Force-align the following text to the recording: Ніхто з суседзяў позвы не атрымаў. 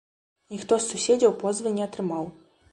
Ніхто 0.53 0.79
з 0.79 0.89
суседзяў 0.93 1.37
позвы 1.45 1.77
не 1.79 1.87
атрымаў. 1.91 2.25